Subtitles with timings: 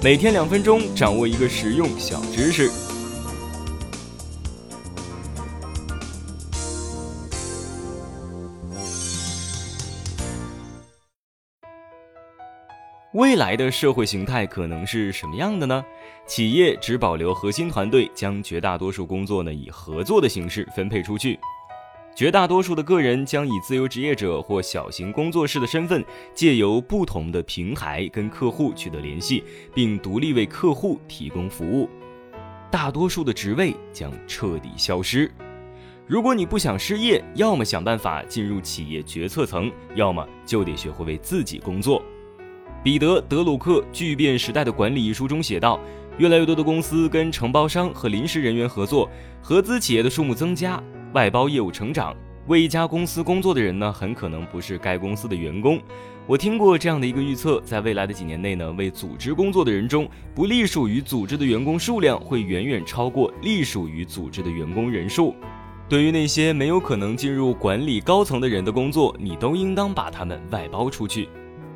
[0.00, 2.70] 每天两分钟，掌握一个实用小知识。
[13.14, 15.84] 未来的社会形态可能是什么样的呢？
[16.28, 21.36] 企业只保留核心团队，将绝大多数工作呢以合作的形式分配出去。
[22.18, 26.04] 绝大多数的个人将以自由职业者或小型工作室的身份，
[26.34, 31.88] 借由不同的平台跟客户取得联系，并独立为客户提供服务。
[32.72, 35.30] 大多数的职位将彻底消失。
[36.08, 42.02] 如果你不想失业，要么想办法进入企业决策层，要么就得学会为自己工作。
[42.82, 45.78] 彼得·德鲁克《巨变时代的管理》一书中写道
[46.18, 49.08] ：“越来越多的公司跟承包商和临时人员合作，
[49.40, 50.82] 合资企业的数目增加。”
[51.14, 52.14] 外包业务成长，
[52.48, 55.80] 为一家公司工作的人呢，很可能不是该公司的员工。
[56.26, 65.34] 我听过这样的一个预测，在未来的几年内呢，为组织工作的人中，不隶属于组织的员工数量会远远超过隶属于组织的员工人数。
[65.88, 71.30] 对于那些没有可能进入管理高层的人的工作，你都应当把他们外包出去。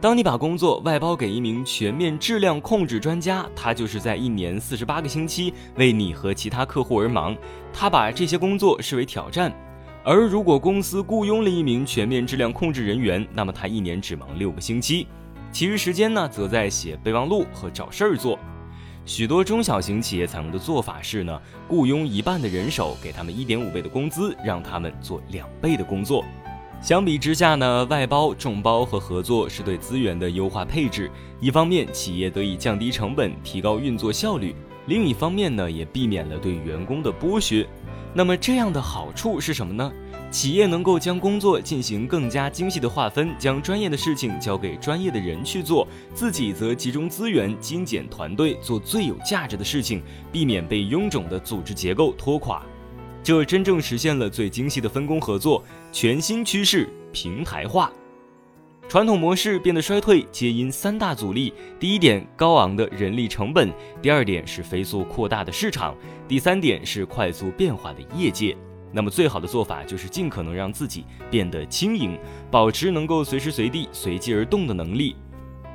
[0.00, 7.36] 当你把工作外包给一名全面质量控制专家，他就是在一年四十八个星期为你和其他客户而忙。
[7.72, 9.52] 他把这些工作视为挑战。
[10.04, 15.08] 而如果公司雇佣了一名全面质量控制人员，那么他一年只忙六个星期，
[15.50, 18.38] 其余时间呢，则在写备忘录和找事儿做。
[19.04, 26.24] 许多中小型企业采用的做法是呢，雇佣一半的人手，给他们一点五倍的工资，让他们做两倍的工作。
[26.80, 31.10] 相比之下呢，外包、众包和合作是对资源的优化配置。
[31.40, 34.54] 一方面，企业得以降低成本，提高运作效率；
[34.86, 37.66] 另一方面呢，也避免了对员工的剥削。
[38.14, 39.92] 那么，这样的好处是什么呢？
[40.30, 52.62] 企业能够将工作进行更加精细的划分，将专业的事情交给专业的人去做，自己则集中资源、精简团队，做最有价值的事情，避免被臃肿的组织结构拖垮。
[53.28, 55.62] 这真正实现了最精细的分工合作。
[55.92, 57.92] 全新趋势平台化，
[58.88, 63.68] 传统模式变得衰退，皆因三大阻力：第一点，高昂的人力成本；
[64.00, 65.92] 第二点是飞速扩大的市场；
[66.26, 68.56] 第三点是快速变化的业界。
[68.92, 72.18] 那么，最好的做法就是尽可能让自己变得轻盈，
[72.50, 75.14] 保持能够随时随地随机而动的能力。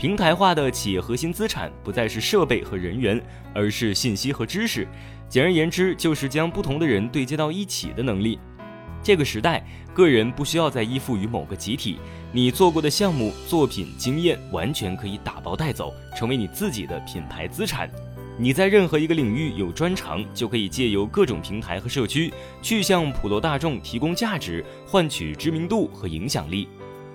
[0.00, 3.22] 平台化的企业核心资产不再是设备和人员，
[3.52, 4.88] 而是信息和知识。
[5.28, 8.38] 简而言之，就是将不同的人对接到一起的能力。
[9.02, 9.62] 这个时代，
[9.92, 11.98] 个人不需要再依附于某个集体，
[12.32, 17.86] 你做过的项目、作品、经验，完全可以打包带走，成为你自己的品牌资产。
[18.38, 26.66] 你在任何一个领域有专长，就可以借由各种平台和社区，去向普罗大众提供价值，换取知名度和影响力。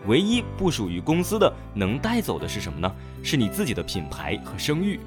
[0.08, 2.92] 唯一不属于公司的，能带走的是什么呢？
[3.24, 5.00] 是你自己的品牌和声誉。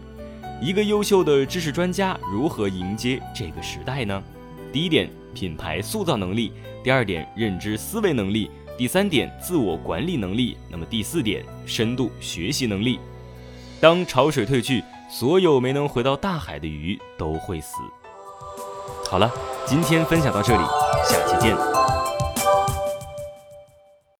[0.60, 4.22] 一个优秀的知识专家如何迎接这个时代呢？
[4.72, 6.50] 第一点，品牌塑造能力；
[6.82, 12.98] 第二点，认知思维能力；第三点，自我管理能力；那么第四点，深度学习能力。
[13.80, 17.76] 当潮水退去，所有没能回到大海的鱼都会死。
[19.08, 19.30] 好了，
[19.64, 20.62] 今天分享到这里，
[21.04, 21.97] 下期见。